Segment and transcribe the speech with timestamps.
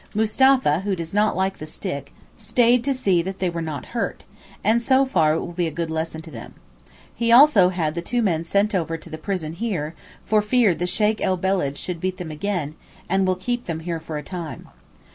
[0.15, 4.25] Mustapha, who does not like the stick, stayed to see that they were not hurt,
[4.63, 6.55] and so far it will be a good lesson to them.
[7.13, 9.93] He also had the two men sent over to the prison here,
[10.25, 12.73] for fear the Sheykh el Beled should beat them again,
[13.07, 14.69] and will keep them here for a time.